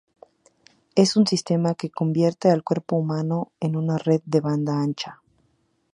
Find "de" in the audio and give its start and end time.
4.25-4.41